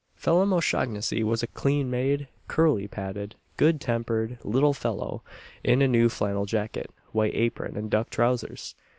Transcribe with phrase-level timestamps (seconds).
[0.15, 5.21] Phelim O'Shaughnessy was a clean made, curly pated, good tempered little fellow,
[5.63, 8.73] in a new flannel jacket, white apron, and duck trousers.